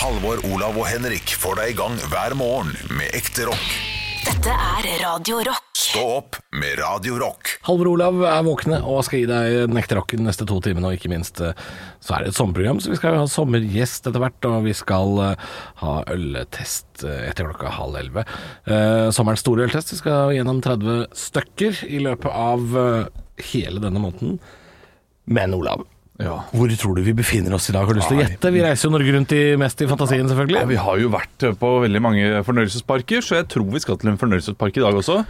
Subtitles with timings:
[0.00, 3.66] Halvor, Olav og Henrik får deg i gang hver morgen med ekte rock.
[4.24, 5.66] Dette er Radio Rock.
[5.76, 7.50] Stå opp med Radio Rock.
[7.66, 10.88] Halvor Olav er våkne og skal gi deg den ekte rocken de neste to timene.
[10.88, 11.52] Og ikke minst eh,
[12.00, 14.48] så er det et sommerprogram, så vi skal ha sommergjest etter hvert.
[14.48, 15.46] Og vi skal eh,
[15.82, 18.24] ha øltest eh, etter klokka halv elleve.
[19.12, 19.92] Sommerens store øltest.
[19.92, 22.80] Vi skal gjennom 30 stykker i løpet av
[23.52, 24.40] hele denne måneden.
[25.28, 25.84] Men Olav,
[26.20, 27.86] hvor tror du vi befinner oss i dag?
[27.86, 28.52] Har du lyst til å gjette?
[28.52, 30.66] Vi reiser jo Norge rundt i mest i fantasien, Ja, selvfølgelig.
[30.68, 34.18] vi har jo vært på veldig mange fornøyelsesparker, så jeg tror vi skal til en
[34.20, 35.24] fornøyelsespark i dag også.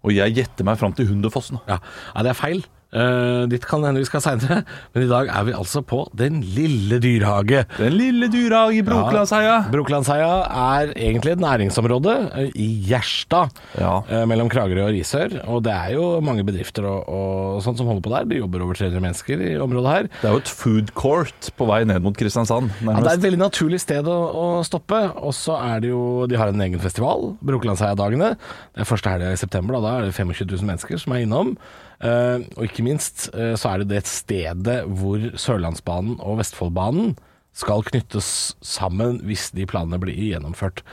[0.00, 1.60] Og jeg gjetter meg fram til Hunderfossen.
[1.68, 1.78] Ja,
[2.14, 2.64] ja det er feil.
[2.90, 6.40] Uh, dit kan hende vi skal seinere, men i dag er vi altså på Den
[6.42, 7.60] lille dyrehage.
[7.76, 9.60] Den lille dyrehage i Brokelandsheia.
[9.70, 14.00] Brokelandsheia er egentlig et næringsområde eh, i Gjerstad, Ja.
[14.10, 15.36] uh, mellom Kragerø og Risør.
[15.46, 18.26] Og det er jo mange bedrifter og, og sånt som holder på der.
[18.32, 20.08] Det jobber over 300 mennesker i området her.
[20.20, 22.72] Det er jo et food court på vei ned mot Kristiansand.
[22.82, 24.98] Ja, det er et veldig naturlig sted å, å stoppe.
[25.22, 28.32] Og så er det jo De har en egen festival, Brokelandsheia-dagene.
[28.74, 29.78] Det er første helga i september.
[29.78, 31.54] Da, da er det 25 000 mennesker som er innom.
[32.00, 37.14] Eh, og ikke minst eh, så er det det stedet hvor Sørlandsbanen og Vestfoldbanen
[37.56, 40.84] skal knyttes sammen hvis de planene blir gjennomført.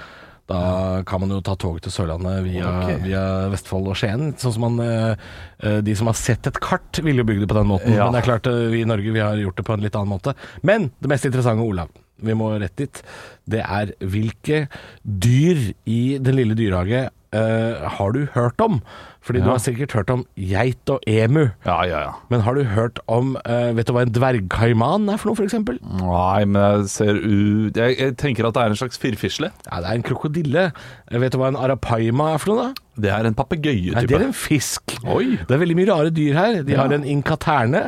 [0.48, 3.00] Da kan man jo ta toget til Sørlandet via, okay.
[3.04, 4.30] via Vestfold og Skien.
[4.40, 7.60] Sånn som man, eh, De som har sett et kart, ville jo bygd det på
[7.60, 7.96] den måten.
[7.96, 8.08] Ja.
[8.08, 10.16] Men det er klart vi i Norge vi har gjort det på en litt annen
[10.16, 10.36] måte.
[10.64, 11.92] Men det mest interessante, Olav,
[12.24, 13.04] vi må rett dit,
[13.50, 14.66] det er hvilke
[15.04, 18.82] dyr i Den lille dyrehage uh, har du hørt om?
[19.28, 21.50] Fordi du har sikkert hørt om geit og emu.
[21.66, 22.12] Ja, ja, ja.
[22.32, 25.58] Men har du hørt om uh, Vet du hva en dvergkaiman er for noe, f.eks.?
[26.00, 29.52] Nei, men jeg ser ut jeg, jeg tenker at det er en slags firfisle.
[29.68, 30.70] Ja, det er en krokodille.
[31.12, 32.86] Eh, Vet du hva en arapaima er for noe, da?
[32.98, 34.96] Det er en Nei, det er en fisk.
[35.06, 35.36] Oi.
[35.44, 36.62] Det er veldig mye rare dyr her.
[36.64, 36.86] De Ja.
[36.86, 37.84] har en inkaterne.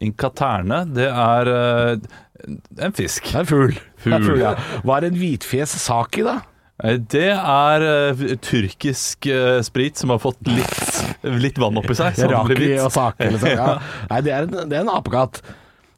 [0.00, 2.08] Inkaterne, det er eh,
[2.46, 3.24] en fisk.
[3.30, 3.74] Det er en fugl.
[3.98, 4.12] Fugl.
[4.12, 4.54] Det er fugl, ja.
[4.86, 6.36] Hva er en hvitfjes saki, da?
[6.84, 11.00] Eh, Det er uh, tyrkisk uh, sprit som har fått litt,
[11.42, 12.20] litt vann oppi seg.
[12.30, 13.50] Raki og sake, liksom.
[13.56, 13.72] Ja.
[14.12, 15.42] Nei, det er, en, det er en apekatt.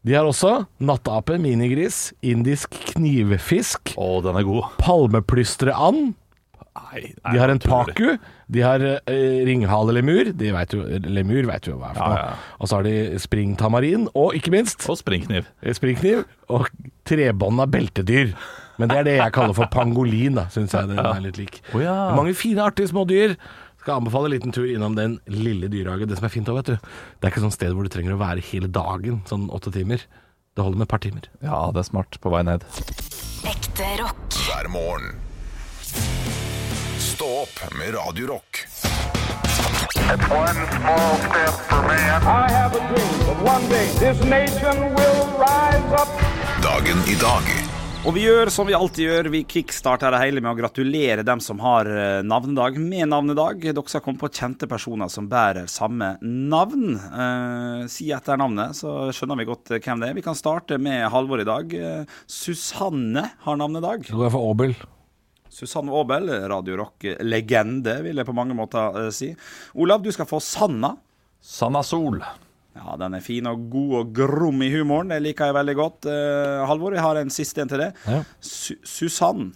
[0.00, 4.70] De har også nattape, minigris, indisk knivfisk, Å, den er god.
[4.80, 6.14] palmeplystreand.
[6.90, 8.16] Nei, De har en paku.
[8.50, 9.00] De har uh,
[9.46, 10.32] ringhalelemur.
[10.36, 12.24] De vet jo, lemur vet jo hva er for Ja, noe.
[12.32, 12.56] ja.
[12.58, 15.46] Og så har de springtamarin, og ikke minst Og springkniv.
[15.62, 16.66] eh, springkniv og
[17.06, 18.34] trebånda beltedyr.
[18.80, 21.60] Men det er det jeg kaller for pangolin, da, syns jeg den er litt lik.
[21.74, 21.94] Oh, ja.
[22.16, 23.36] Mange fine, artige små dyr.
[23.80, 26.08] Skal anbefale en liten tur innom den lille dyrehagen.
[26.08, 26.88] Det som er fint òg, vet du,
[27.20, 30.02] det er ikke sånn sted hvor du trenger å være hele dagen, sånn åtte timer.
[30.56, 31.28] Det holder med et par timer.
[31.44, 32.64] Ja, det er smart på vei ned.
[33.48, 34.40] Ekte rock.
[34.48, 35.14] hver morgen.
[37.64, 38.66] Opp med Radio Rock.
[39.96, 42.22] It's one small step for man.
[42.22, 46.08] I have a dream that one day this nation will rise up.
[46.62, 47.44] Dagen i dag
[48.06, 51.42] Og vi gjør som vi alltid gjør, vi kickstarter det hele med å gratulere dem
[51.44, 53.60] som har eh, navnedag med navnedag.
[53.66, 56.94] Dere skal komme på kjente personer som bærer samme navn.
[56.96, 60.16] Eh, si etter navnet, så skjønner vi godt eh, hvem det er.
[60.16, 61.76] Vi kan starte med Halvor i dag.
[61.76, 64.08] Eh, Susanne har navnedag.
[64.08, 64.74] Du går fra for Aabel.
[65.50, 69.32] Susanne Aabel, Radio Rock-legende, vil jeg på mange måter eh, si.
[69.74, 70.94] Olav, du skal få Sanna.
[71.42, 72.20] Sanna Sol.
[72.76, 75.10] Ja, den er fin og god og grom i humoren.
[75.10, 76.08] Det liker jeg veldig godt.
[76.10, 77.90] Eh, Halvor, jeg har en siste en til det.
[78.06, 78.22] Ja.
[78.40, 79.50] Su Susann.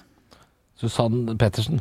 [0.80, 1.78] Susann Pettersen.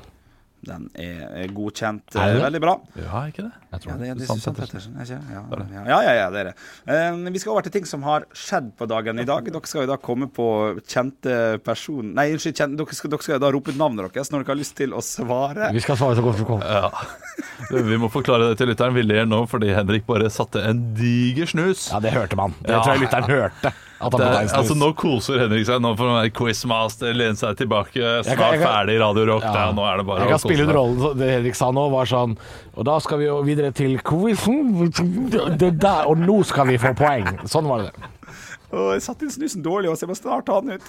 [0.64, 2.16] Den er godkjent.
[2.16, 2.46] Er det eh.
[2.46, 2.74] Veldig bra.
[3.00, 3.52] Ja, ikke det?
[3.74, 4.96] Jeg tror Ja, det er, det er Susann Pettersen.
[5.02, 5.10] Er?
[5.12, 5.42] Ja,
[5.90, 6.54] ja, ja, ja, det er det.
[6.88, 9.50] Uh, vi skal over til ting som har skjedd på dagen i dag.
[9.50, 10.48] Dere skal jo da komme på
[10.88, 12.14] kjente person...
[12.16, 14.56] Nei, unnskyld, kjente, dere, skal, dere skal jo da rope ut navnet deres når dere
[14.56, 15.72] har lyst til å svare.
[15.76, 16.64] Vi skal svare så godt vi kan.
[16.64, 16.92] Ja.
[17.74, 18.96] Vi må forklare det til lytteren.
[18.96, 21.90] Vi ler nå fordi Henrik bare satte en diger snus.
[21.92, 22.56] Ja, det hørte man.
[22.62, 22.84] Det Ja.
[22.84, 23.74] tror jeg lytteren hørte.
[24.04, 25.82] Altså Nå koser Henrik seg.
[25.82, 29.26] Nå får han være quizmaster, lene seg tilbake, snart Jeg kan- jeg kan- ferdig Radio
[29.34, 29.44] Rock.
[29.44, 29.54] Ja.
[29.54, 29.72] Ja.
[29.74, 32.38] nå er det bare Jeg kan spille ut rollen det Henrik sa nå, var sånn
[32.78, 34.92] Og da skal vi jo videre til quizen.
[35.58, 37.26] Det der, Og nå skal vi få poeng.
[37.48, 37.92] Sånn var det.
[38.74, 40.82] Og jeg satte inn snusen dårlig, også, jeg må snart ta den ut.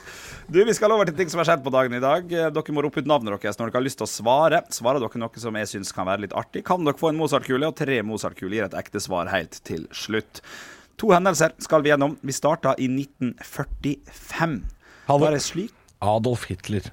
[0.51, 2.27] Du, Vi skal over til ting som har skjedd på dagen i dag.
[2.27, 4.63] Dere må rope ut navnet deres når dere har lyst til å svare.
[4.73, 7.67] Svarer dere noe som jeg syns kan være litt artig, kan dere få en Mozart-kule,
[7.69, 10.41] og tre Mozart-kuler gir et ekte svar helt til slutt.
[11.01, 12.13] To hendelser skal vi gjennom.
[12.23, 14.61] Vi starta i 1945.
[15.09, 15.31] Hallo.
[15.31, 15.73] Det slik
[16.05, 16.85] Adolf Hitler.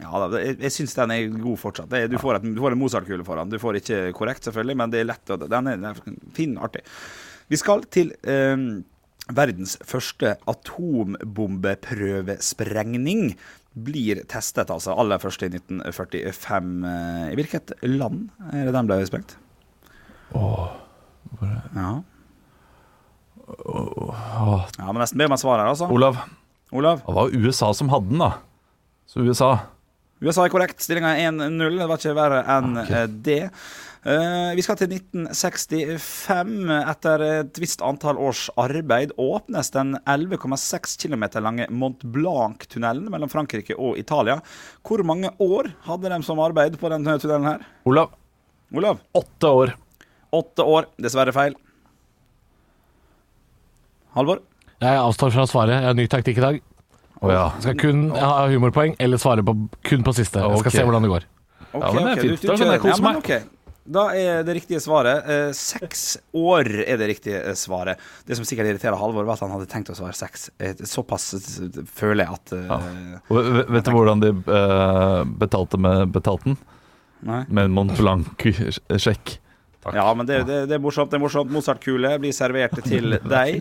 [0.00, 1.92] Ja, jeg, jeg syns den er god fortsatt.
[2.10, 3.50] Du, får et, du får en Mozart-kule foran.
[3.52, 5.26] Du får ikke korrekt, selvfølgelig, men det er lett.
[5.44, 5.94] Den er, den er
[6.34, 6.82] fin, artig.
[7.52, 8.58] Vi skal til eh,
[9.38, 13.22] verdens første atombombeprøvesprengning.
[13.86, 14.90] Blir testet, altså.
[14.98, 16.72] Aller første i 1945.
[16.90, 18.18] Eh, I hvilket land
[18.50, 19.32] er det den ble sprengt?
[21.78, 21.92] ja.
[23.44, 25.88] Ja, men nesten be meg svare her, altså.
[25.92, 26.18] Olav,
[26.72, 27.02] Olav?
[27.04, 28.32] det var jo USA som hadde den, da.
[29.10, 29.52] Så USA.
[30.24, 30.80] USA er korrekt.
[30.80, 31.74] Stillinga er 1-0.
[31.76, 32.90] Det var ikke verre enn Ok.
[32.90, 33.42] eh, det.
[34.04, 36.54] Uh, vi skal til 1965.
[36.92, 43.76] Etter et visst antall års arbeid åpnes den 11,6 km lange Mont Blanc-tunnelen mellom Frankrike
[43.76, 44.38] og Italia.
[44.84, 47.64] Hvor mange år hadde de som arbeid på denne tunnelen her?
[47.88, 48.12] Olav.
[48.74, 49.00] Olav?
[49.16, 49.74] Åtte år.
[50.34, 50.88] Åtte år.
[51.00, 51.56] Dessverre feil.
[54.14, 54.40] Halvor?
[54.84, 55.78] Jeg avstår fra å svare.
[55.80, 56.60] Jeg har ny taktikk i dag.
[57.24, 57.44] Oh, ja.
[57.56, 59.54] Jeg skal kun ha humorpoeng, eller svare på,
[59.86, 60.42] kun på siste.
[60.42, 60.76] Jeg skal okay.
[60.78, 61.26] se hvordan det går.
[61.74, 62.40] Ok, Ja, men det er fint.
[62.40, 63.50] du- du Da kan jeg kose meg.
[63.84, 67.98] Da er det riktige svaret eh, seks år er det riktige eh, svaret.
[68.24, 70.46] Det som sikkert irriterer Halvor, var at han hadde tenkt å svare seks.
[70.58, 75.76] Eh, Såpass eh, føler jeg at eh, Og ve- Vet du hvordan de eh, betalte
[75.76, 76.56] med betalten?
[77.24, 77.42] Nei.
[77.48, 79.36] Med en Mont Blanc-sjekk.
[79.92, 81.10] Ja, men det, det, det er morsomt.
[81.12, 83.60] det er morsomt Mozart-kule blir servert til deg.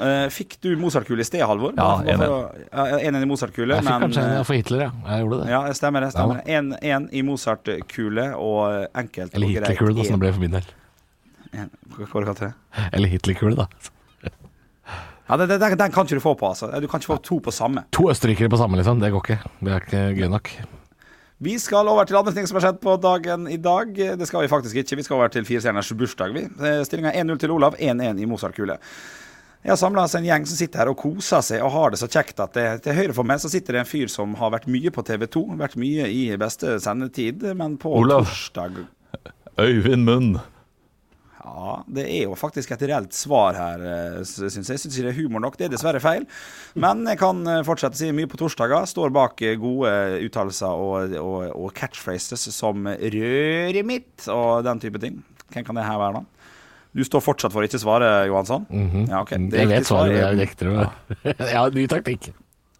[0.00, 1.74] Eh, fikk du Mozart-kule i sted, Halvor?
[1.76, 3.76] Ja, én ja, en i Mozart-kule.
[3.76, 4.90] Jeg fikk men, kanskje eh, en for Hitler, ja.
[5.10, 5.48] Jeg gjorde det.
[5.52, 6.10] Ja, stemmer det.
[6.14, 10.54] stemmer En, en i Mozart-kule og enkelt Eller Hitlerkule, da, som det ble for min
[10.56, 10.70] del.
[11.52, 12.52] en- Hva kalte du det?
[12.92, 13.68] Eller Hitlerkule, da.
[15.28, 16.68] Ja, den, den, den kan ikke du få på, altså.
[16.80, 17.84] Du kan ikke få to på samme.
[17.92, 18.98] To østerrikere på samme, liksom.
[19.00, 19.38] Det går ikke.
[19.60, 20.50] Det er ikke gøy nok.
[21.42, 23.92] Vi skal over til andre ting som har skjedd på dagen i dag.
[24.18, 24.96] Det skal vi faktisk ikke.
[24.98, 26.44] Vi skal over til firestjerners bursdag, vi.
[26.86, 28.76] Stillinga er 1-0 til Olav, 1-1 i Mozart-kule.
[29.62, 32.08] Jeg har samla en gjeng som sitter her og koser seg og har det så
[32.10, 34.66] kjekt at det, til høyre for meg så sitter det en fyr som har vært
[34.66, 38.26] mye på TV 2, vært mye i beste sendetid, men på Olav.
[38.26, 38.82] torsdag
[39.62, 40.32] Øyvind Munn.
[41.42, 43.82] Ja, det er jo faktisk et reelt svar her,
[44.26, 44.64] syns jeg.
[44.64, 45.58] Jeg syns ikke det er humor nok.
[45.58, 46.26] Det er dessverre feil.
[46.78, 48.86] Men jeg kan eh, fortsette å si mye på torsdager.
[48.88, 49.90] Står bak eh, gode
[50.22, 55.18] uttalelser og, og, og catchphrases som 'røret mitt' og den type ting.
[55.52, 56.48] Hvem kan det her være, da?
[56.92, 58.66] Du står fortsatt for å ikke svare, Johansson?
[59.08, 59.34] Ja, ok.
[59.48, 61.36] Det er Jeg vet svaret, er- jeg nekter det.
[61.54, 62.32] Ja, ny taktikk.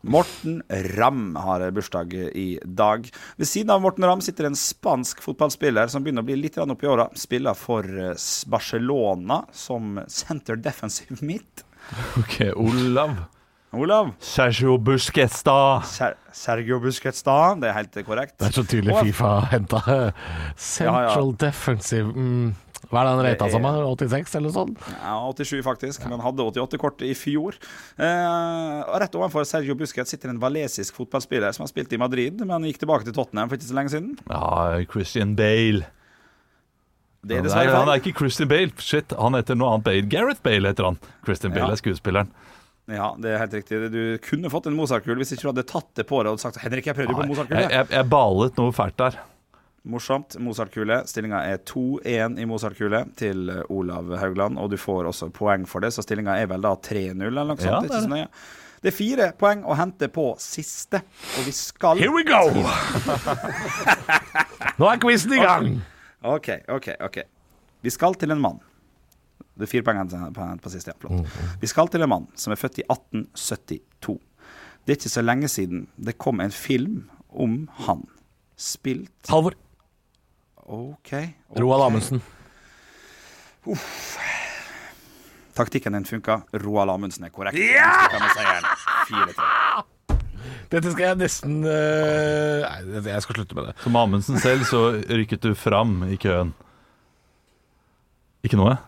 [0.03, 0.63] Morten
[0.99, 3.07] Ramm har bursdag i dag.
[3.39, 6.91] Ved siden av Morten Ramm sitter en spansk fotballspiller som begynner å bli litt oppi
[6.91, 7.07] åra.
[7.15, 8.17] Spiller for eh,
[8.51, 11.65] Barcelona som center defensive midt.
[12.21, 13.15] Ok, Olav.
[13.73, 14.11] Olav.
[14.21, 15.81] Sergio Busquets, da.
[15.89, 17.55] Ser Sergio Busquets da.
[17.59, 18.37] Det er helt korrekt.
[18.39, 19.81] Det er så tydelig Fifa henta.
[20.61, 22.53] Central defensive mm.
[22.93, 23.65] Hva er det han rata som?
[23.65, 24.83] er- 86, eller noe sånt?
[25.01, 27.57] Ja, 87 faktisk, men hadde 88 kort i fjor.
[27.97, 32.69] Eh, rett overfor Sergio Busquet sitter en valesisk fotballspiller som har spilt i Madrid, men
[32.69, 34.13] gikk tilbake til Tottenham for ikke så lenge siden.
[34.29, 35.87] Ja, Christian Bale.
[37.25, 37.77] Det er dessverre feil.
[37.79, 38.73] han er ikke Christian Bale.
[38.83, 40.03] Shit, han heter noe annet Bale.
[40.11, 40.99] Gareth Bale heter han.
[41.25, 41.73] Christian Bale Ja.
[41.73, 42.29] er skuespilleren.
[42.91, 43.79] Ja, det er helt riktig.
[43.93, 46.59] Du kunne fått en Mozart-kul hvis ikke du hadde tatt det på deg og sagt
[46.59, 47.61] 'Henrik, jeg prøvde jo på Mozart-kul'.
[47.63, 49.19] Jeg, jeg, jeg balet noe fælt der.
[49.83, 50.37] Morsomt.
[50.39, 51.03] Mozart-kule.
[51.11, 55.83] Stillinga er 2-1 i Mozart-kule til eh, Olav Haugland, og du får også poeng for
[55.83, 57.67] det, så stillinga er vel da 3-0 eller noe sånt.
[57.67, 60.99] Ja, det, er det ikke er så det er fire poeng å hente på siste,
[61.39, 62.41] og vi skal Here we go!
[64.81, 65.69] Nå er quizen i gang!
[66.27, 67.21] OK, OK, OK.
[67.87, 68.59] Vi skal til en mann.
[69.55, 70.97] Det er fire poeng å på, på siste.
[70.97, 71.39] Ja, flott.
[71.63, 74.19] Vi skal til en mann som er født i 1872.
[74.83, 78.03] Det er ikke så lenge siden det kom en film om han.
[78.59, 79.55] Spilt Halvor.
[80.67, 81.13] OK.
[81.59, 82.23] Roald Amundsen.
[83.67, 84.29] Amundsen.
[85.55, 86.41] Taktikken din funka.
[86.53, 87.59] Roald Amundsen er korrekt.
[87.59, 88.09] Ja!
[89.09, 89.83] 4-3.
[90.73, 93.75] Dette skal jeg nesten øh, Nei, jeg skal slutte med det.
[93.85, 96.55] Som Amundsen selv så rykket du fram i køen.
[98.43, 98.79] Ikke noe?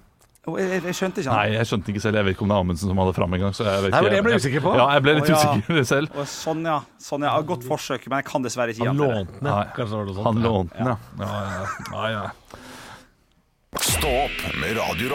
[0.45, 2.19] Jeg, jeg skjønte ikke Nei, jeg skjønte ikke selv.
[2.21, 3.55] Jeg vet ikke om det er Amundsen som hadde fram engang.
[3.57, 4.75] Så jeg vet Nei, men det ble usikker på.
[4.77, 5.41] Ja, jeg ble litt oh, ja.
[5.41, 6.19] usikker selv.
[6.21, 6.77] Oh, sånn, ja.
[7.01, 7.33] Sånn, ja.
[7.49, 10.23] Godt forsøk, men jeg kan dessverre ikke gi Han han lånte den, sånt.
[10.29, 10.47] Han ja.
[10.51, 10.97] lånte den, ja.
[11.25, 13.83] Ja, ja, ja, ja.
[13.95, 15.15] Stå opp med Radio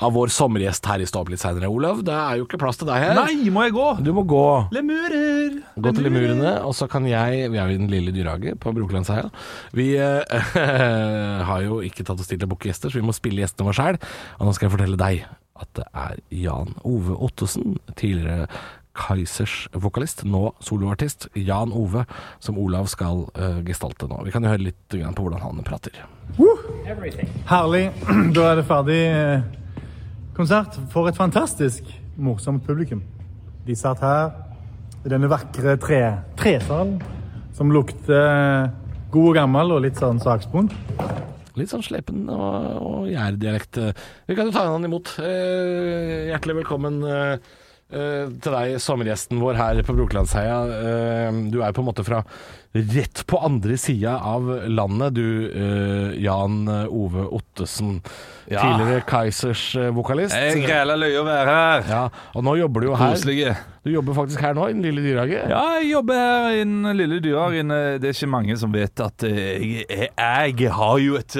[0.00, 2.00] Av vår sommergjest her i Stå opp litt seinere, Olav.
[2.06, 3.18] Det er jo ikke plass til deg her.
[3.18, 3.88] Nei, må jeg gå?
[4.06, 4.46] Du må gå.
[4.72, 5.58] Lemurer!
[5.76, 8.72] Gå til lemurene, og så kan jeg Vi er jo i Den lille dyrehage på
[8.76, 9.28] Brokelandsheia.
[9.76, 10.56] Vi eh,
[11.50, 13.68] har jo ikke tatt oss tid til å booke gjester, så vi må spille gjestene
[13.68, 14.00] våre sjøl.
[14.38, 15.24] Og nå skal jeg fortelle deg
[15.60, 18.48] at det er Jan Ove Ottesen, tidligere
[18.96, 21.28] Kaizers vokalist, nå soloartist.
[21.38, 22.04] Jan Ove,
[22.42, 24.18] som Olav skal uh, gestalte nå.
[24.26, 26.02] Vi kan jo høre litt på hvordan han prater.
[27.50, 27.88] Herlig.
[28.36, 29.48] Da er det ferdig eh,
[30.40, 30.76] konsert.
[30.92, 31.88] For et fantastisk
[32.20, 33.02] morsomt publikum.
[33.66, 34.30] De satt her
[35.04, 36.00] i denne vakre tre,
[36.40, 36.98] tresalen
[37.56, 38.70] som lukter eh,
[39.12, 40.72] god og gammel og litt sånn saksbond.
[41.58, 43.80] Litt sånn slepen og, og jærdialekt.
[44.30, 45.12] Vi kan jo ta han imot.
[45.20, 47.02] Eh, hjertelig velkommen,
[47.92, 50.58] eh, til deg, sommergjesten vår her på Brokelandsheia.
[50.70, 52.22] Uh, du er på en måte fra
[52.70, 57.98] rett på andre sida av landet, du uh, Jan Ove Ottesen.
[58.50, 58.62] Ja.
[58.62, 60.34] Tidligere Kaizers vokalist.
[60.34, 61.84] Jeg græla løye å være her.
[61.90, 62.04] Ja,
[62.34, 63.14] og nå jobber du jo her.
[63.14, 63.56] Koselige.
[63.86, 65.42] Du jobber faktisk her nå, i Den lille dyrehage.
[65.50, 67.66] Ja, jeg jobber her i den lille dyrehage.
[68.02, 71.36] Det er ikke mange som vet at jeg, jeg, har jo et,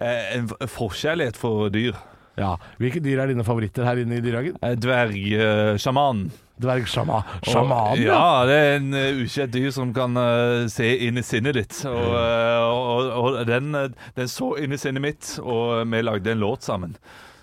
[0.00, 1.96] en forkjærlighet for dyr.
[2.40, 2.54] Ja.
[2.82, 4.56] Hvilke dyr er dine favoritter her inne i dyrehagen?
[4.82, 6.26] Dvergsjaman.
[6.62, 7.22] Dvergsjaman?
[7.42, 8.14] Sjaman, ja.
[8.14, 11.80] Ja, det er en uh, ukjent dyr som kan uh, se inn i sinnet ditt.
[11.90, 16.34] Og, uh, og, og den, eh, den så inn i sinnet mitt, og vi lagde
[16.34, 16.94] en låt sammen.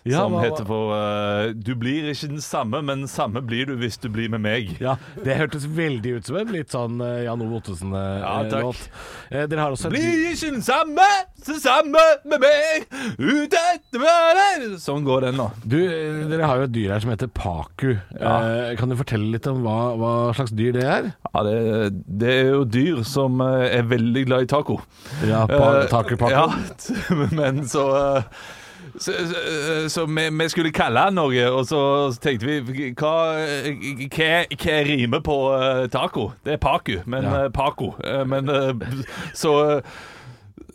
[0.07, 3.75] Ja, som hva- heter for uh, Du blir ikke den samme, men samme blir du
[3.77, 4.71] hvis du blir med meg.
[4.81, 8.79] Ja, Det hørtes veldig ut som en litt sånn uh, Jan Ove Ottesen-låt.
[9.29, 11.05] Eh, dere har også et Blir ikke den samme,
[11.45, 12.87] så samme med meg
[13.21, 15.47] ut etter meg Sånn går den nå.
[15.63, 15.77] Du,
[16.31, 17.91] Dere har jo et dyr her som heter paku.
[18.17, 18.33] Ja.
[18.79, 21.11] Kan du fortelle litt om hva, hva slags dyr det er?
[21.29, 21.55] Ja, det,
[22.21, 24.79] det er jo dyr som er veldig glad i taco.
[25.27, 26.33] Ja, pa, Taku paku.
[26.33, 27.85] Ja, men så
[28.95, 31.81] eh, så, så vi, vi skulle kalle Norge, og så,
[32.13, 33.15] så tenkte vi hva,
[34.07, 36.31] hva, hva rimer på eh, taco?
[36.45, 37.43] Det er paku, men Ja.
[37.45, 37.93] eh, paco.
[38.03, 38.73] Eh, men eh,
[39.33, 39.81] så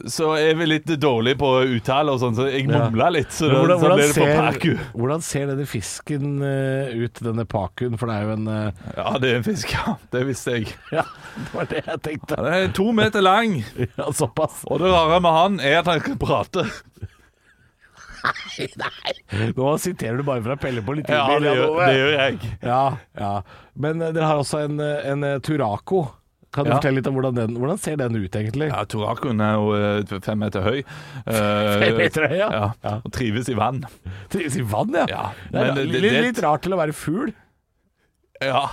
[0.07, 2.83] så er vi litt dårlige på uttale og sånn, så jeg Ja.
[2.85, 3.31] mumla litt.
[3.33, 4.75] Så, Men hvordan, hvordan, så det ser, paku.
[4.93, 7.97] hvordan ser denne fisken eh, ut, denne pakuen?
[7.99, 8.91] For det er jo en uh...
[8.99, 9.95] Ja, det er en fisk, ja.
[10.13, 10.69] Det visste jeg.
[10.93, 11.07] Ja,
[11.39, 12.37] det var det jeg tenkte.
[12.39, 13.57] Han er to meter lang,
[13.97, 14.61] Ja, såpass.
[14.69, 16.67] og det rare med han er at han kan prate.
[19.57, 21.17] Nå siterer du bare fra Pelle Politibil.
[21.17, 22.53] Ja, det gjør, det gjør jeg.
[22.63, 22.83] Ja,
[23.21, 23.33] ja.
[23.77, 25.47] Men eh, dere har også en, eh, en Turaco.
[25.47, 26.05] Turako.
[26.57, 26.77] Kan du Ja.
[26.79, 28.69] fortelle litt om hvordan den Hvordan ser den ut, egentlig?
[28.71, 30.79] Ja, Turacoen er jo eh, fem meter høy.
[30.79, 32.51] Eh, Fem meter høy, ja.
[32.83, 32.95] ja.
[33.05, 33.83] Og trives i vann.
[34.33, 35.05] Trives i vann, ja.
[35.11, 37.35] Ja, det er litt, litt rart til å være fugl.
[38.41, 38.69] Ja,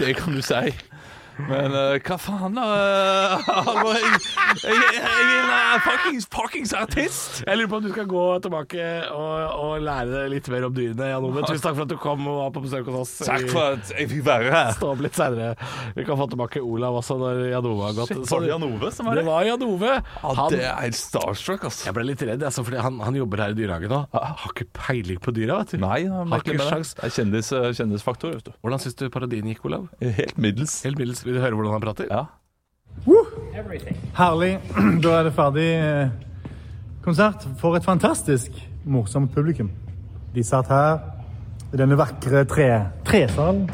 [0.00, 0.74] det kan du si.
[1.34, 2.64] Men uh, hva faen, da?
[3.66, 4.20] Halvor, jeg,
[4.62, 7.40] jeg, jeg er en uh, fuckings, fuckings artist!
[7.42, 9.32] Jeg lurer på om du skal gå tilbake og,
[9.64, 11.42] og lære litt mer om dyrene, Jan Ove.
[11.48, 13.14] Tusen takk for at du kom og var på besøk hos oss.
[13.26, 14.70] Takk for at jeg fikk være her.
[14.78, 15.56] Stå opp litt seinere.
[15.98, 18.14] Vi kan få tilbake Olav også når Jan Ove har gått.
[18.14, 19.30] Shit, var det Jan Ove som var det det?
[19.32, 19.96] var Jan Ove.
[20.22, 21.82] Han, det er helt starstruck, ass.
[21.88, 24.00] jeg ble litt redd, altså, fordi han, han jobber her i dyrehagen nå.
[24.14, 25.82] Har ikke peiling på dyra, vet du.
[25.82, 26.94] Nei, han Har ikke sjans.
[26.94, 28.54] Det er kjendis, eh, kjendisfaktor, vet du.
[28.62, 29.90] Hvordan syns du parodien gikk, Olav?
[29.98, 30.78] Helt middels.
[30.86, 31.23] Helt middels.
[31.24, 32.08] Vil du høre hvordan han prater?
[32.10, 32.24] Ja.
[34.18, 34.58] Herlig.
[35.04, 36.12] Da er det ferdig eh,
[37.04, 37.46] konsert.
[37.60, 38.52] For et fantastisk
[38.84, 39.70] morsomt publikum.
[40.34, 41.00] De satt her
[41.72, 42.68] i denne vakre tre,
[43.08, 43.64] tresalen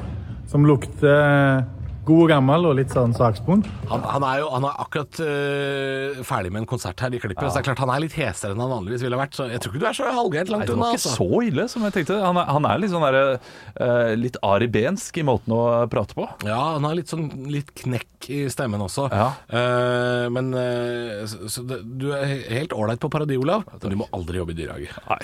[0.50, 1.66] som lukter eh,
[2.10, 3.68] god og gammel og litt sånn saksbond.
[3.90, 7.46] Han, han er jo han er akkurat øh, ferdig med en konsert her i klippet,
[7.46, 9.36] så det er klart han er litt hesere enn han vanligvis ville vært.
[9.38, 10.68] Så jeg tror ikke du er så halvgærent Nei, unna.
[10.70, 11.14] det var ikke Altså.
[11.16, 12.18] så ille som jeg tenkte.
[12.20, 13.20] Han er, han er litt sånn der,
[13.86, 15.62] eh, Litt aribensk i måten å
[15.92, 16.26] prate på.
[16.46, 19.06] Ja, han har litt sånn litt knekk i stemmen også.
[19.14, 19.30] Ja.
[19.48, 23.64] Uh, men uh, så, så det, du er helt ålreit på parodi, Olav.
[23.78, 24.92] Men du må aldri jobbe i dyrehage.
[25.08, 25.22] Nei.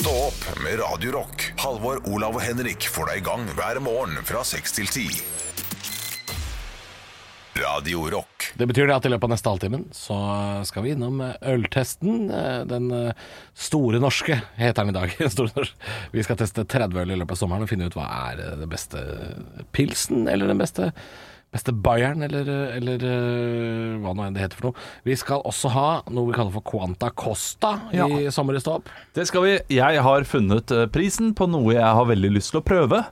[0.00, 1.42] Stå opp med Radio Rock.
[1.60, 5.18] Halvor, Olav og Henrik får deg i gang hver morgen fra 6 til 10.
[7.60, 8.46] Radio Rock.
[8.56, 10.16] Det betyr det at i løpet av neste halvtimen så
[10.64, 12.30] skal vi innom eh, øltesten.
[12.32, 15.12] Eh, Den eh, store norske heter den i dag.
[16.16, 18.72] Vi skal teste 30 øl i løpet av sommeren og finne ut hva er den
[18.72, 19.04] beste
[19.76, 20.94] pilsen, eller den beste
[21.50, 24.82] Beste Bayern, eller, eller eh, hva nå enn det heter for noe.
[25.06, 28.86] Vi skal også ha noe vi kaller for Quanta Costa i Sommer i Ståp.
[29.16, 29.56] Det skal vi.
[29.74, 33.02] Jeg har funnet eh, prisen på noe jeg har veldig lyst til å prøve.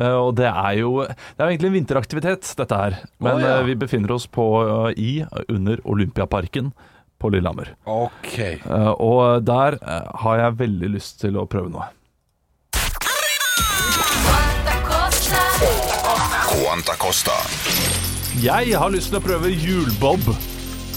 [0.00, 2.96] Eh, og det er jo Det er jo egentlig en vinteraktivitet, dette her.
[3.20, 3.60] Men oh, ja.
[3.68, 4.46] vi befinner oss på,
[4.96, 5.20] i
[5.52, 6.72] under Olympiaparken
[7.20, 7.74] på Lillehammer.
[7.84, 8.38] Ok.
[8.40, 9.76] Eh, og der
[10.24, 11.92] har jeg veldig lyst til å prøve noe.
[16.54, 17.34] Quanta Costa.
[18.42, 20.22] Jeg har lyst til å prøve hjulbob.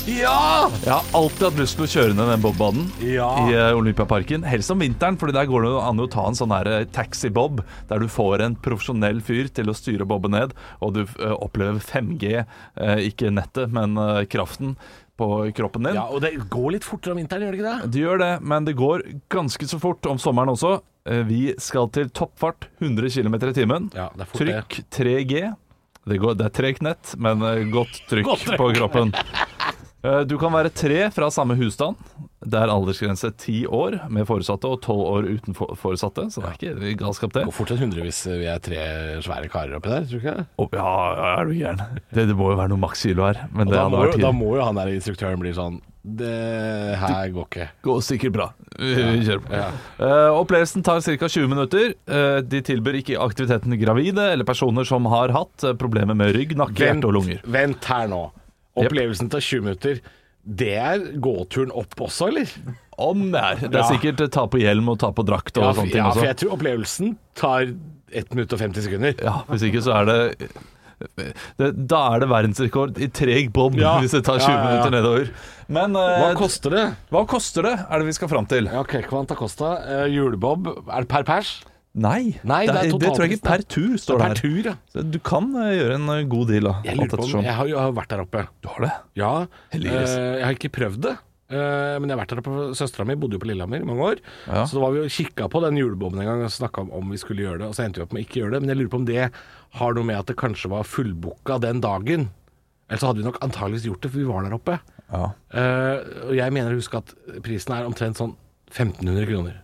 [0.07, 0.67] Ja!
[0.85, 3.27] Jeg har alltid hatt lyst til å kjøre ned den bobbanen Ja.
[3.43, 4.45] i eh, Olympiaparken.
[4.47, 7.59] Helst om vinteren, for der går det an å ta en sånn her eh, taxibob,
[7.89, 11.81] der du får en profesjonell fyr til å styre bobben ned, og du eh, opplever
[11.83, 13.97] 5G, eh, ikke nettet, men
[14.31, 14.77] kraften
[15.17, 15.97] på kroppen din.
[15.97, 17.91] ja, og det går litt fortere om vinteren, gjør det ikke det?
[17.95, 20.77] Det gjør det, men det går ganske så fort om sommeren også.
[21.07, 23.89] Eh, Vi skal til toppfart 100 km i timen.
[23.95, 24.41] Ja, det er fort.
[24.41, 25.41] Trykk 3G.
[26.07, 28.57] Det, går, det er tregt nett, men eh, godt trykk, Godt trykk.
[28.61, 29.13] på kroppen.
[30.05, 31.97] Eh, Du kan være tre fra samme husstand.
[32.47, 36.27] Det er aldersgrense ti år med foresatte og tolv år uten foresatte.
[36.31, 37.43] Så det er ikke galskap, det.
[37.49, 38.79] Går fort en hundre hvis vi er tre
[39.25, 40.47] svære karer oppi der, tror du ikke det?
[40.79, 41.83] Ja, ja, er du gæren.
[42.13, 43.43] Det, det må jo være noe makskilo her.
[43.51, 46.31] Men det da, må, da må jo han der instruktøren bli sånn Det
[47.01, 47.67] her går ikke.
[47.83, 48.47] Går sikkert bra.
[48.77, 49.53] Vi vi kjører på.
[49.57, 49.67] Ja.
[49.99, 51.27] Uh, opplevelsen tar ca.
[51.27, 51.95] 20 minutter.
[52.07, 56.55] Uh, de tilbyr ikke aktiviteten gravide eller personer som har hatt eh, problemer med rygg,
[56.59, 57.41] nakke, hjerte og lunger.
[57.43, 58.21] vent her nå.
[58.77, 59.99] Opplevelsen tar 20 minutter.
[60.47, 62.51] Det er gåturen opp også, eller?
[62.97, 63.59] Om det er.
[63.67, 66.01] Det er sikkert eh, ta på hjelm og ta på drakt og Ja, sånne ting
[66.01, 67.67] ja, for jeg tror opplevelsen tar
[68.15, 69.13] 1 minutt og 50 sekunder.
[69.21, 70.47] Ja, Hvis ikke så er det,
[71.59, 73.97] det Da er det verdensrekord i treg bob Ja.
[74.01, 75.29] hvis det tar 20 Ja, ja, minutter nedover.
[75.67, 76.85] Men eh, Hva koster det?
[77.13, 78.65] hva koster det, er det vi skal fram til?
[78.71, 79.75] Ja, ok, Kvanta Costa.
[79.83, 80.71] Uh, julebob.
[80.87, 81.57] Er det per pers?
[81.97, 83.45] Nei, Nei, det er det, tror jeg ikke.
[83.47, 84.73] Per tur, står det per tur, ja.
[84.93, 86.73] Så du kan eh, gjøre en eh, god deal, da.
[86.85, 88.43] Jeg lurer på om Jeg har jo vært der oppe.
[88.61, 88.91] Du har det?
[89.17, 89.31] Ja.
[89.73, 91.15] Eh, jeg har ikke prøvd det.
[91.49, 94.21] men jeg har vært der oppe Søstera mi bodde jo på Lillehammer i mange år.
[94.45, 94.65] Ja.
[94.67, 97.13] Så da var vi og kikka på den julebommen en gang og snakka om om
[97.15, 97.69] vi skulle gjøre det.
[97.71, 98.61] Og så endte vi opp med å ikke gjøre det.
[98.61, 99.23] Men jeg lurer på om det
[99.79, 102.29] har noe med at det kanskje var fullbooka den dagen.
[102.91, 104.77] Ellers så hadde vi nok antageligvis gjort det, for vi var der oppe.
[105.07, 105.23] Ja.
[106.27, 108.35] Og jeg mener å huske at prisen er omtrent sånn
[108.75, 109.57] 1500 kroner.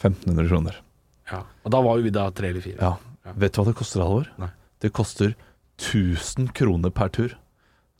[0.00, 0.83] 1500 kroner.
[1.30, 1.42] Ja.
[1.64, 2.78] Og da var jo vi da tre eller fire.
[2.80, 3.32] Ja.
[3.40, 4.28] Vet du hva det koster, Halvor?
[4.42, 4.50] Nei.
[4.84, 5.32] Det koster
[5.80, 7.32] 1000 kroner per tur.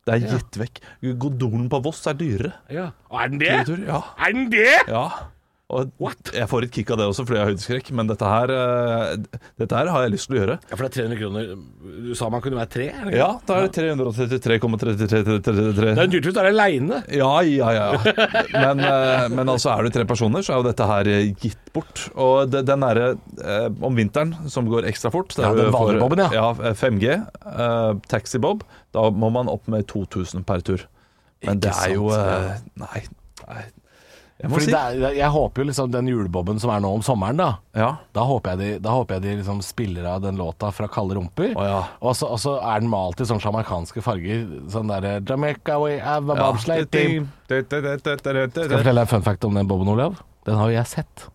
[0.05, 0.81] Det er gitt vekk.
[1.17, 2.51] Gondolen på Voss er dyrere.
[2.69, 2.91] Ja.
[3.09, 3.53] Og er den det?
[3.65, 4.03] Tur, ja.
[4.21, 4.67] Er den det?
[4.87, 5.05] ja.
[5.73, 6.29] Og What?
[6.29, 9.15] Jeg får et kick av det også fordi jeg har høydeskrekk, men dette her, eh,
[9.57, 10.57] dette her har jeg lyst til å gjøre.
[10.61, 11.47] Ja, for det er 300 kroner.
[12.05, 12.85] Du sa man kunne være tre?
[12.93, 13.15] Eller?
[13.17, 15.95] Ja, da er det 333,3333.
[15.97, 16.99] Det er dyrt du er aleine.
[17.09, 17.87] Ja, ja, ja.
[18.53, 21.73] Men, eh, men altså er du tre personer, så er jo dette her eh, gitt
[21.73, 22.03] bort.
[22.13, 23.07] Og det, den derre
[23.41, 26.33] eh, om vinteren som går ekstra fort Ja, den vanlige ja.
[26.35, 26.49] ja.
[26.61, 27.05] eh, 5G,
[27.55, 28.61] eh, taxibob,
[28.93, 30.85] da må man opp med 2000 per tur.
[31.41, 32.53] Men Ikke det er sant, jo ja.
[32.85, 33.01] Nei.
[33.49, 33.65] nei.
[34.35, 37.03] Jeg Fordi si det er, jeg håper jo liksom den julebobben som er nå om
[37.05, 37.47] sommeren, da.
[37.77, 37.91] Ja.
[38.15, 41.15] Da håper jeg de, da håper jeg de liksom spiller av den låta fra Kalde
[41.15, 41.53] rumper.
[41.55, 41.77] Oh, ja.
[42.03, 44.43] Og så og så er den malt i sånne jamaicanske farger.
[44.73, 47.29] Sånn derre Jamaica we have a bobsleigh team.
[47.47, 50.19] Skal jeg fortelle deg en fun fact om den bobben, Olav?
[50.45, 51.29] Den har jo jeg sett.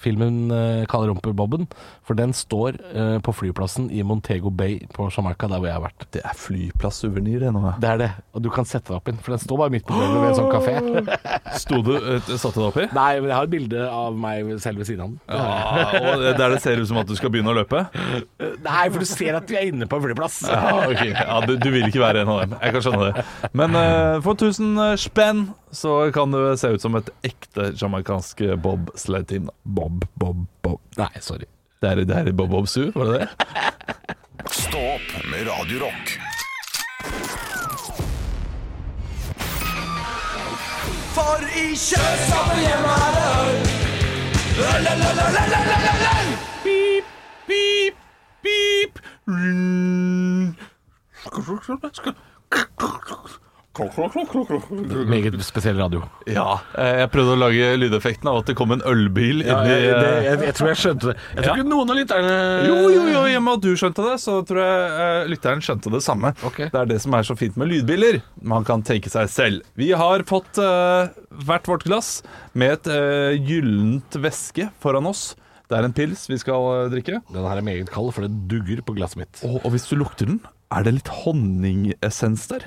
[0.00, 1.66] Filmen uh, kaller rumper-bobben.
[2.06, 5.84] For den står uh, på flyplassen i Montego Bay på Jamaica, der hvor jeg har
[5.84, 6.06] vært.
[6.14, 7.74] Det er flyplasssuvenir, det nå.
[7.82, 8.10] Det er det.
[8.34, 10.30] Og du kan sette deg opp inn, for den står bare midt på gulvet ved
[10.30, 11.58] en sånn kafé.
[11.60, 12.88] Sto du, uh, Satte du deg oppi?
[12.96, 15.20] Nei, men jeg har et bilde av meg selv ved siden av den.
[15.30, 17.84] Ja, og der det ser ut som at du skal begynne å løpe?
[18.64, 20.42] Nei, for du ser at vi er inne på en flyplass.
[20.50, 21.12] Ja, okay.
[21.14, 22.58] ja du, du vil ikke være en av dem.
[22.60, 23.24] Jeg kan skjønne det.
[23.56, 23.76] Men
[24.24, 29.50] for 1000 spenn så kan det se ut som et ekte jamaicansk bobsled-team.
[29.62, 30.80] Bob, bob, bob.
[30.98, 31.46] Nei, sorry.
[31.80, 33.28] Det er, det er i Bob Bob Sue, var det det?
[34.64, 36.18] Stå opp med Radio Rock.
[55.10, 56.02] Meget spesiell radio.
[56.28, 56.58] Ja.
[56.76, 59.94] eh, Jeg prøvde å lage lydeffekten av at det kom en ølbil Ja, inni jeg,
[59.96, 61.16] eh, jeg, jeg tror jeg skjønte det.
[61.34, 61.56] Jeg tror Ja.
[61.56, 62.34] ikke noen av lytterne
[62.68, 65.64] Jo, jo, jo, i og med at du skjønte det, så tror jeg uh, lytteren
[65.64, 66.32] skjønte det samme.
[66.50, 66.68] Okay.
[66.72, 68.20] Det er det som er så fint med lydbiler.
[68.42, 69.62] Man kan tenke seg selv.
[69.80, 71.08] Vi har fått uh,
[71.46, 72.20] hvert vårt glass
[72.52, 75.30] med et uh, gyllent væske foran oss.
[75.70, 77.20] Det er en pils vi skal drikke.
[77.30, 79.42] Den her er meget kald, for det dugger på glasset mitt.
[79.46, 80.40] Og, og hvis du lukter den,
[80.74, 82.64] er det litt honningessens der.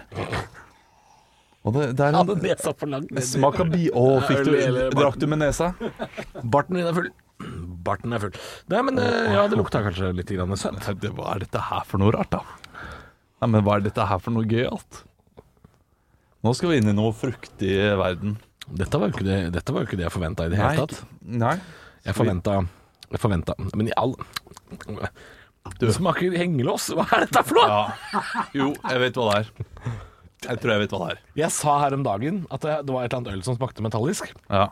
[1.64, 3.06] Og det, det er Hadde ja, nesa for lang.
[3.24, 3.86] smak av bi...
[3.96, 4.56] Å, fikk du,
[4.98, 5.70] drakk du med nesa?
[6.44, 7.08] Barten din er full.
[7.88, 8.36] Barten er full.
[8.74, 10.84] Nei, men eh, ja, det lukta kanskje litt grann søtt.
[11.00, 12.44] Det, hva er dette her for noe rart, da?
[13.44, 15.04] Nei, men hva er dette her for noe gøyalt?
[16.44, 18.36] Nå skal vi inn i noe fruktig verden.
[18.68, 20.84] Dette var jo ikke det, dette var jo ikke det jeg forventa i det hele
[20.84, 21.00] tatt.
[21.24, 21.56] nei.
[22.04, 22.58] Jeg forventa
[23.14, 24.12] Jeg forventa Men i all
[25.80, 26.90] Du smaker hengelås.
[26.92, 27.68] Hva er dette for noe?
[27.72, 28.24] Ja.
[28.52, 30.10] Jo, jeg vet hva det er.
[30.48, 31.22] Jeg tror jeg vet hva det er.
[31.44, 34.32] Jeg sa her om dagen at det, var et eller annet øl som smakte metallisk.
[34.50, 34.68] Ja,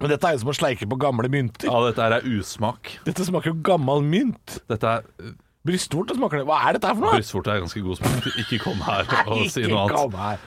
[0.00, 1.70] Men dette er jo som å sleike på gamle mynter.
[1.70, 2.96] ja dette her er usmak.
[3.06, 4.58] Dette smaker jo gammel mynt.
[4.68, 5.34] Dette er
[5.66, 6.46] Brystvorte smaker det.
[6.46, 7.16] Hva er dette her for noe?
[7.18, 8.26] Brystvorte er ganske god smak.
[8.44, 9.96] Ikke kom her og si Ikke noe annet.
[9.96, 10.44] kom her.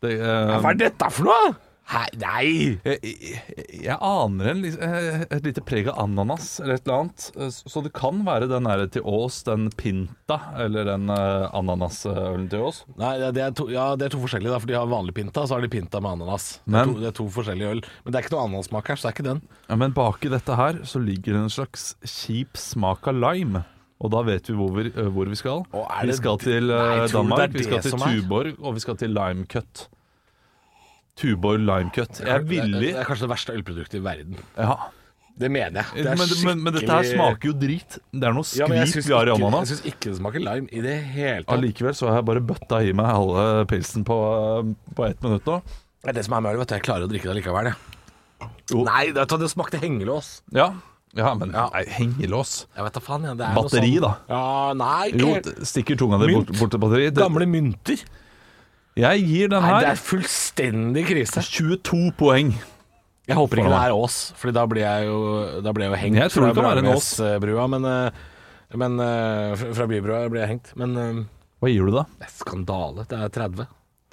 [0.00, 1.50] Det, eh, Hva er dette for noe?
[1.90, 2.50] Hei, nei!
[2.86, 7.24] jeg, jeg, jeg aner en, eh, et lite preg av ananas eller et eller annet.
[7.34, 12.46] Eh, Så det kan være den der til Ås, den Pinta, eller den eh, ananasølen
[12.52, 12.84] til Ås.
[13.00, 15.16] Nei, det- det er to, ja, det er to forskjellige, da, for de har vanlig
[15.18, 16.60] pinta, så har de pinta med ananas.
[16.62, 17.82] Det er, Men- to, det er to forskjellige øl.
[18.04, 19.42] Men det er ikke noe ananassmak her, så det er ikke den.
[19.68, 23.64] Ja, men baki dette her så ligger det en slags kjip smak av lime.
[24.00, 25.66] Og da vet vi hvor vi, hvor vi skal.
[25.74, 28.20] Og er Vi skal til Nei, det er Danmark, vi skal til er?
[28.22, 29.88] Tuborg, og vi skal til Lime Cut.
[31.20, 32.22] Tuborg limecut.
[32.22, 34.40] Jeg er villig Det er kanskje det verste ølproduktet i verden.
[34.56, 34.78] ja.
[35.40, 36.04] Det mener jeg.
[36.04, 37.94] Det er men, men, men dette her smaker jo drit.
[38.12, 39.70] Det er noe skvip ja, vi har i ananas.
[39.70, 41.54] Jeg syns ikke det smaker lime i det hele tatt.
[41.54, 44.18] Allikevel så har jeg bare bøtta i meg halve pilsen på,
[44.98, 45.56] på ett minutt nå.
[46.00, 48.50] Det er det som er med øl, at Jeg klarer å drikke det likevel, jeg.
[48.72, 48.84] Jo.
[48.86, 50.30] Nei, det, det smakte hengelås.
[50.56, 50.70] Ja,
[51.16, 51.66] ja men Ja.
[51.72, 52.54] Nei, hengelås.
[52.76, 54.12] Jeg vet da faen, ja, er Batteri, sånn- da.
[54.28, 54.44] Ja,
[54.76, 57.08] nei, ikke Jo, stikker tunga di bort, bort til batteri.
[57.10, 58.04] Det, Gamle mynter.
[58.98, 61.42] Jeg gir den Nei, det her er fullstendig krise.
[61.44, 62.52] 22 poeng.
[63.30, 65.18] Jeg håper ikke det er Ås, Fordi da blir jeg jo,
[65.62, 68.10] da blir jeg jo hengt Jeg tror det kan være en Bragernesbrua, men, eh,
[68.80, 70.72] men eh, fra- Bybrua blir jeg hengt.
[70.80, 71.20] Men eh,
[71.62, 72.04] Hva gir du da?
[72.34, 73.04] skandale.
[73.06, 73.66] Det er 30.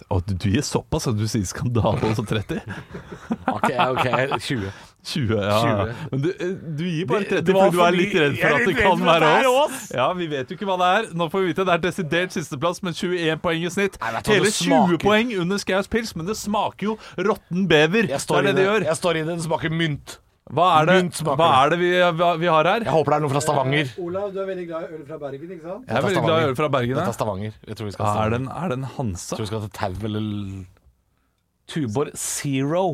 [0.07, 2.62] Å, du, gir såpass at du sier skandale og så 30?
[3.49, 4.05] Ok, ok,
[4.38, 4.69] 20.
[5.07, 5.57] 20, ja.
[5.63, 5.95] 20.
[6.12, 8.67] Men du, eh, du gir bare 30 det fordi du er litt redd for at
[8.67, 9.88] det kan være oss.
[9.95, 11.10] Ja, Vi vet jo ikke hva det er.
[11.17, 13.97] Nå får vi vite Det er desidert sisteplass med 21 poeng i snitt.
[14.03, 18.12] Nei, vet Hele 20 poeng under Skaus pils, men det smaker jo råtten bever.
[18.12, 18.88] Jeg står, det er det det det, gjør.
[18.91, 19.38] jeg står i det.
[19.38, 20.19] Det smaker mynt.
[20.47, 21.89] Hva er det, hva er det vi,
[22.39, 22.83] vi har her?
[22.86, 23.89] Jeg håper det er noe fra Stavanger.
[23.99, 25.83] Olav, du er veldig glad i øl fra Bergen, ikke sant?
[25.89, 26.95] Jeg er veldig glad i øl fra Bergen.
[26.95, 27.57] Dette er Stavanger.
[27.67, 28.31] Jeg tror vi skal er, Stavanger.
[28.31, 29.27] det en, er det en Hansa?
[29.27, 30.25] Jeg tror vi skal til Tau eller
[31.67, 32.86] Tuborg Zero.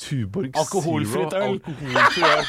[0.00, 1.60] Tuborg Alkoholfritt øl.
[1.60, 2.44] alkoholfri øl.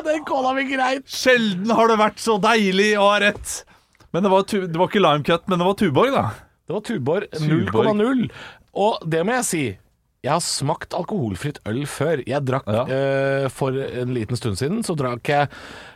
[0.04, 1.04] Den kåla vi greit.
[1.10, 3.60] Sjelden har det vært så deilig å ha rett.
[4.14, 6.24] Men det var, tu, det var ikke Limecut, men det var Tuborg, da.
[6.66, 7.92] Det var Tuborg Tuborg.
[8.00, 8.24] 0,0.
[8.80, 9.62] Og det må jeg si.
[10.22, 12.20] Jeg har smakt alkoholfritt øl før.
[12.28, 12.82] Jeg drakk Ja.
[12.84, 15.48] eh, For en liten stund siden Så drakk jeg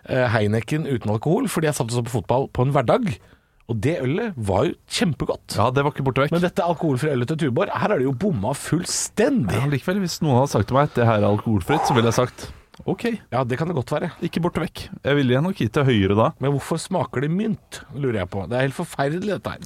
[0.09, 3.19] eh, Heineken uten alkohol fordi jeg satt og så på fotball på en hverdag.
[3.69, 5.55] Og det ølet var jo kjempegodt.
[5.57, 6.33] Ja, det var ikke borte vekk.
[6.37, 9.57] Men dette alkoholfrie ølet til Tuborg, her er det jo bomma fullstendig.
[9.57, 12.11] Ja, likevel, hvis noen hadde sagt til meg at det her er alkoholfritt, så ville
[12.13, 12.51] jeg sagt
[12.91, 14.09] OK, Ja, det kan det godt være.
[14.27, 14.81] ikke borte vekk.
[15.05, 16.25] Jeg ville nok gitt det høyere da.
[16.43, 18.43] Men hvorfor smaker det mynt, lurer jeg på.
[18.51, 19.61] Det er helt forferdelig, dette her.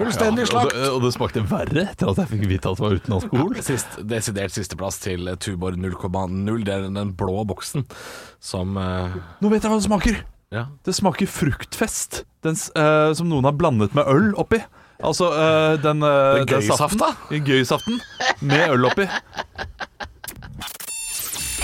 [0.00, 0.74] Fullstendig og, slakt.
[0.74, 3.54] det, og det smakte verre etter at jeg fikk vite at det var uten alkohol.
[3.62, 6.64] Sist, desidert sisteplass til Tubor 0,0.
[6.66, 7.86] Det er den blå boksen
[8.42, 10.20] som eh, Nå vet jeg hva det smaker!
[10.50, 10.64] Ja.
[10.82, 14.58] Det smaker fruktfest, den, s- eh, som noen har blandet med øl oppi.
[15.00, 17.12] Altså eh, den, uh, Den gøysafta?
[17.30, 18.00] Gøysaften
[18.42, 19.06] med øl oppi.